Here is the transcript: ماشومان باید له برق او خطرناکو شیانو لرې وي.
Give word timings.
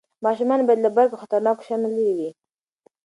ماشومان 0.25 0.61
باید 0.67 0.79
له 0.83 0.89
برق 0.95 1.11
او 1.13 1.21
خطرناکو 1.23 1.65
شیانو 1.67 1.87
لرې 1.95 2.13
وي. 2.17 2.29